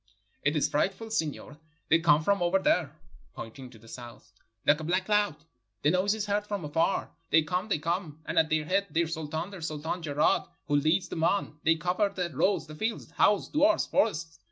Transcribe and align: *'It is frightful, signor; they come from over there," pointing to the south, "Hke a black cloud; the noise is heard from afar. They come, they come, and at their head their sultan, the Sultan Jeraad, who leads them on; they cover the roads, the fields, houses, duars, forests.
*'It 0.43 0.55
is 0.55 0.67
frightful, 0.67 1.11
signor; 1.11 1.59
they 1.89 1.99
come 1.99 2.23
from 2.23 2.41
over 2.41 2.57
there," 2.57 2.99
pointing 3.35 3.69
to 3.69 3.77
the 3.77 3.87
south, 3.87 4.33
"Hke 4.67 4.79
a 4.79 4.83
black 4.83 5.05
cloud; 5.05 5.35
the 5.83 5.91
noise 5.91 6.15
is 6.15 6.25
heard 6.25 6.47
from 6.47 6.65
afar. 6.65 7.11
They 7.29 7.43
come, 7.43 7.69
they 7.69 7.77
come, 7.77 8.19
and 8.25 8.39
at 8.39 8.49
their 8.49 8.65
head 8.65 8.87
their 8.89 9.05
sultan, 9.05 9.51
the 9.51 9.61
Sultan 9.61 10.01
Jeraad, 10.01 10.47
who 10.65 10.75
leads 10.77 11.09
them 11.09 11.23
on; 11.23 11.59
they 11.63 11.75
cover 11.75 12.09
the 12.09 12.31
roads, 12.35 12.65
the 12.65 12.73
fields, 12.73 13.11
houses, 13.11 13.49
duars, 13.53 13.87
forests. 13.87 14.39